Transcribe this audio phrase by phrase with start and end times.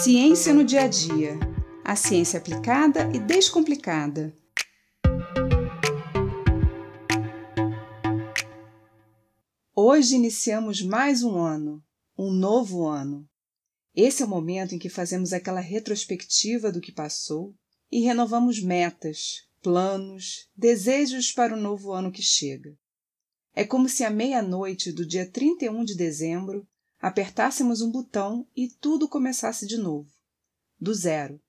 [0.00, 1.36] Ciência no dia a dia.
[1.84, 4.32] A ciência aplicada e descomplicada.
[9.74, 11.82] Hoje iniciamos mais um ano,
[12.16, 13.28] um novo ano.
[13.92, 17.52] Esse é o momento em que fazemos aquela retrospectiva do que passou
[17.90, 22.72] e renovamos metas, planos, desejos para o novo ano que chega.
[23.52, 26.64] É como se à meia-noite do dia 31 de dezembro
[27.00, 30.10] apertássemos um botão e tudo começasse de novo,
[30.80, 31.40] do zero.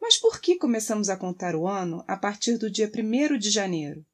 [0.00, 4.04] Mas por que começamos a contar o ano a partir do dia 1 de janeiro?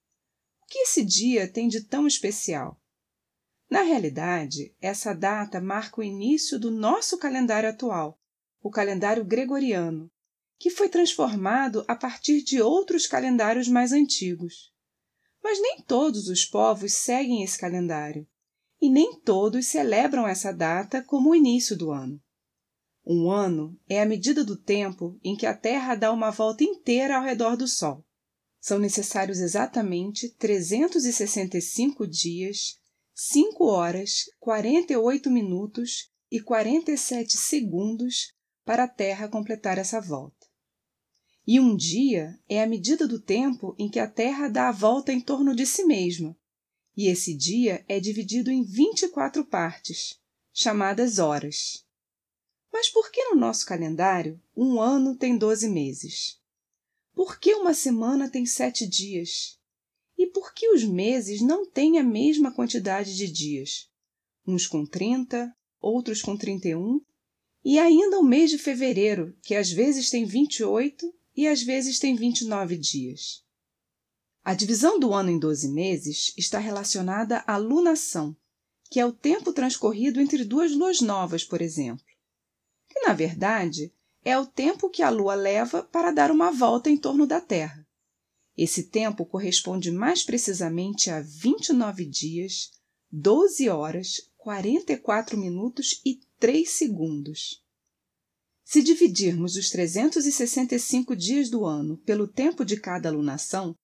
[0.63, 2.81] O que esse dia tem de tão especial?
[3.71, 8.19] Na realidade, essa data marca o início do nosso calendário atual,
[8.61, 10.11] o calendário gregoriano,
[10.59, 14.75] que foi transformado a partir de outros calendários mais antigos.
[15.43, 18.27] Mas nem todos os povos seguem esse calendário
[18.81, 22.21] e nem todos celebram essa data como o início do ano.
[23.07, 27.17] Um ano é a medida do tempo em que a Terra dá uma volta inteira
[27.17, 28.05] ao redor do Sol.
[28.61, 32.79] São necessários exatamente 365 dias,
[33.15, 40.47] 5 horas, 48 minutos e 47 segundos para a Terra completar essa volta.
[41.47, 45.11] E um dia é a medida do tempo em que a Terra dá a volta
[45.11, 46.37] em torno de si mesma,
[46.99, 50.19] e esse dia é dividido em 24 partes,
[50.53, 51.87] chamadas horas.
[52.73, 56.41] Mas por que no nosso calendário um ano tem 12 meses?
[57.15, 59.61] Por que uma semana tem sete dias?
[60.19, 63.89] E por que os meses não têm a mesma quantidade de dias?
[64.45, 67.01] Uns com 30, outros com 31,
[67.65, 72.17] e ainda o mês de fevereiro, que às vezes tem 28 e às vezes tem
[72.17, 73.47] 29 dias.
[74.49, 78.35] A divisão do ano em 12 meses está relacionada à lunação,
[78.91, 82.03] que é o tempo transcorrido entre duas luas novas, por exemplo.
[82.89, 83.93] Que, na verdade,
[84.25, 87.87] é o tempo que a Lua leva para dar uma volta em torno da Terra.
[88.57, 92.71] Esse tempo corresponde mais precisamente a 29 dias,
[93.13, 97.63] 12 horas, 44 minutos e 3 segundos.
[98.65, 103.77] Se dividirmos os 365 dias do ano pelo tempo de cada lunação,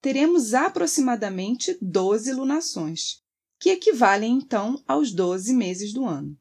[0.00, 3.22] teremos aproximadamente 12 lunações,
[3.58, 6.38] que equivalem então aos 12 meses do ano.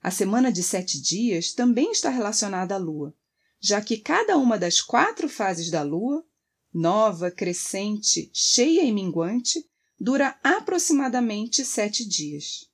[0.00, 3.14] A semana de sete dias também está relacionada à Lua,
[3.60, 6.24] já que cada uma das quatro fases da Lua,
[6.72, 9.64] nova, crescente, cheia e minguante,
[9.98, 12.70] dura aproximadamente sete dias.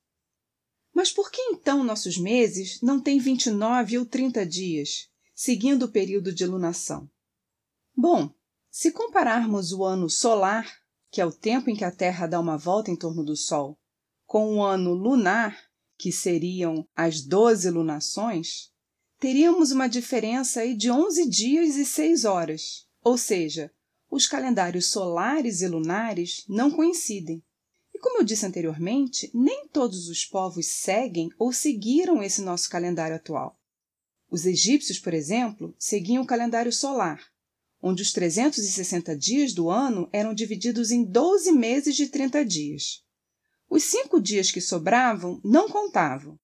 [0.92, 6.32] Mas por que então nossos meses não têm 29 ou 30 dias, seguindo o período
[6.34, 7.10] de lunação?
[7.96, 8.34] Bom,
[8.74, 10.66] se compararmos o ano solar,
[11.10, 13.78] que é o tempo em que a Terra dá uma volta em torno do Sol,
[14.24, 15.54] com o ano lunar,
[15.98, 18.72] que seriam as 12 lunações,
[19.20, 23.70] teríamos uma diferença de 11 dias e 6 horas, ou seja,
[24.10, 27.44] os calendários solares e lunares não coincidem.
[27.94, 33.16] E como eu disse anteriormente, nem todos os povos seguem ou seguiram esse nosso calendário
[33.16, 33.60] atual.
[34.30, 37.31] Os egípcios, por exemplo, seguiam o calendário solar,
[37.82, 43.02] onde os 360 dias do ano eram divididos em 12 meses de 30 dias.
[43.68, 46.38] Os cinco dias que sobravam não contavam.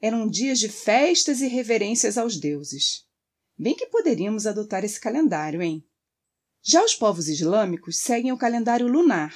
[0.00, 3.04] Eram dias de festas e reverências aos deuses.
[3.58, 5.84] Bem que poderíamos adotar esse calendário, hein?
[6.62, 9.34] Já os povos islâmicos seguem o calendário lunar,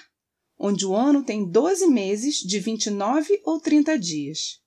[0.59, 4.61] onde o ano tem 12 meses de 29 ou 30 dias.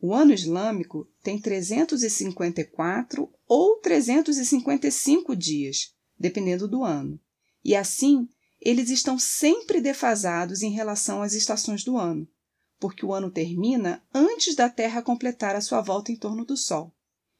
[0.00, 7.18] O ano islâmico tem 354 ou 355 dias, dependendo do ano.
[7.64, 8.28] E assim,
[8.60, 12.28] eles estão sempre defasados em relação às estações do ano,
[12.78, 16.94] porque o ano termina antes da Terra completar a sua volta em torno do Sol.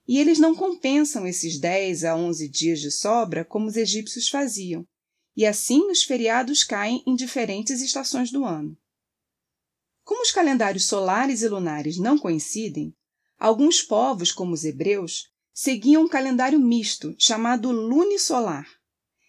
[0.09, 4.87] E eles não compensam esses 10 a 11 dias de sobra como os egípcios faziam,
[5.37, 8.77] e assim os feriados caem em diferentes estações do ano.
[10.03, 12.95] Como os calendários solares e lunares não coincidem,
[13.39, 18.67] alguns povos, como os hebreus, seguiam um calendário misto chamado lunisolar.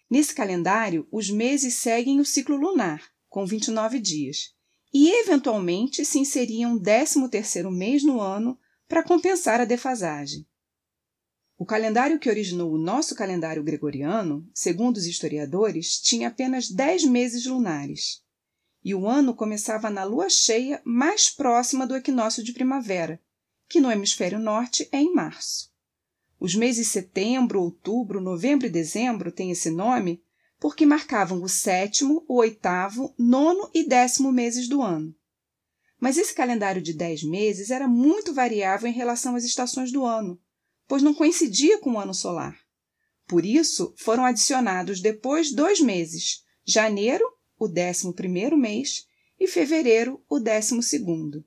[0.09, 4.53] Nesse calendário, os meses seguem o ciclo lunar, com 29 dias,
[4.94, 10.45] e eventualmente se inseriam um 13º mês no ano para compensar a defasagem.
[11.57, 17.45] O calendário que originou o nosso calendário gregoriano, segundo os historiadores, tinha apenas 10 meses
[17.45, 18.21] lunares.
[18.83, 23.21] E o ano começava na lua cheia mais próxima do equinócio de primavera,
[23.69, 25.70] que no hemisfério norte é em março.
[26.41, 30.23] Os meses setembro, outubro, novembro e dezembro têm esse nome
[30.59, 35.15] porque marcavam o sétimo, o oitavo, nono e décimo meses do ano.
[35.99, 40.41] Mas esse calendário de dez meses era muito variável em relação às estações do ano,
[40.88, 42.57] pois não coincidia com o ano solar.
[43.27, 47.23] Por isso, foram adicionados depois dois meses: janeiro,
[47.55, 49.05] o décimo primeiro mês,
[49.39, 51.45] e fevereiro, o décimo segundo.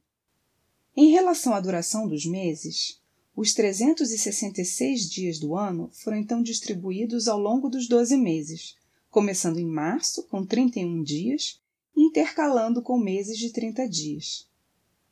[0.97, 3.03] Em relação à duração dos meses,
[3.37, 8.77] os 366 dias do ano foram então distribuídos ao longo dos 12 meses,
[9.11, 11.61] começando em março, com 31 dias,
[11.97, 14.49] e intercalando com meses de 30 dias.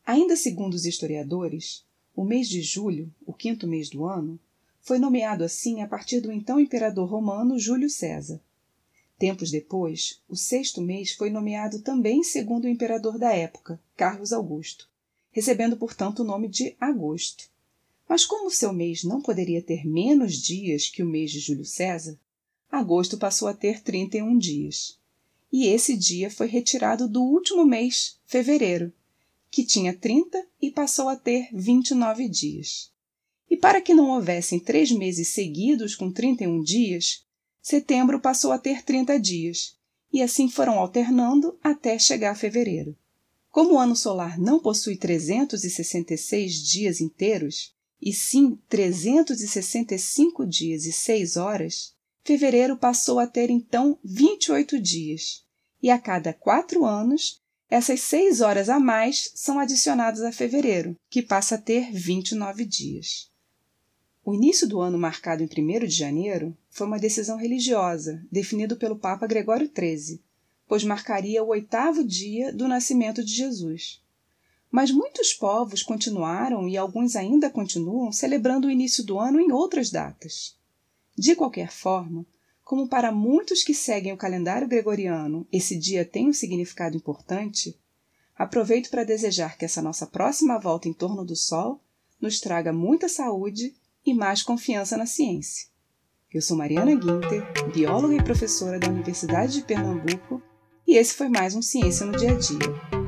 [0.05, 1.85] Ainda segundo os historiadores,
[2.15, 4.39] o mês de julho, o quinto mês do ano,
[4.81, 8.41] foi nomeado assim a partir do então imperador romano Júlio César.
[9.17, 14.89] Tempos depois, o sexto mês foi nomeado também segundo o imperador da época, Carlos Augusto,
[15.31, 17.52] recebendo portanto o nome de agosto.
[18.13, 22.15] Mas como seu mês não poderia ter menos dias que o mês de Júlio César,
[22.69, 24.99] agosto passou a ter 31 dias.
[25.51, 28.93] E esse dia foi retirado do último mês, fevereiro,
[29.49, 32.91] que tinha 30 e passou a ter 29 dias.
[33.49, 37.25] E para que não houvessem três meses seguidos com 31 dias,
[37.63, 39.75] setembro passou a ter 30 dias,
[40.13, 42.95] e assim foram alternando até chegar a fevereiro.
[43.49, 51.37] Como o ano solar não possui 366 dias inteiros, e sim 365 dias e 6
[51.37, 55.45] horas, fevereiro passou a ter então 28 dias,
[55.81, 61.21] e a cada quatro anos, essas 6 horas a mais são adicionadas a fevereiro, que
[61.21, 63.31] passa a ter 29 dias.
[64.25, 68.97] O início do ano marcado em 1 de janeiro foi uma decisão religiosa, definida pelo
[68.97, 70.21] Papa Gregório XIII,
[70.67, 74.02] pois marcaria o oitavo dia do nascimento de Jesus.
[74.73, 79.91] Mas muitos povos continuaram e alguns ainda continuam celebrando o início do ano em outras
[79.91, 80.57] datas.
[81.15, 82.25] De qualquer forma,
[82.63, 87.79] como para muitos que seguem o calendário gregoriano esse dia tem um significado importante,
[88.35, 91.79] aproveito para desejar que essa nossa próxima volta em torno do Sol
[92.19, 95.67] nos traga muita saúde e mais confiança na ciência.
[96.33, 100.41] Eu sou Mariana Guinter, bióloga e professora da Universidade de Pernambuco
[100.87, 103.02] e esse foi mais um Ciência no Dia a Dia.